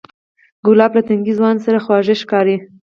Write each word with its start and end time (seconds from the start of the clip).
ګلاب 0.65 0.91
له 0.97 1.01
تنکي 1.07 1.33
ځوان 1.39 1.55
سره 1.65 1.79
خواږه 1.85 2.15
ښکاري. 2.21 2.55